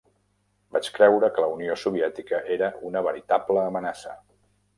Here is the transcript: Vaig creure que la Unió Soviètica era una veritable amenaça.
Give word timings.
Vaig 0.77 0.87
creure 0.95 1.29
que 1.35 1.43
la 1.45 1.49
Unió 1.57 1.75
Soviètica 1.81 2.41
era 2.57 2.71
una 2.91 3.05
veritable 3.11 3.63
amenaça. 3.67 4.19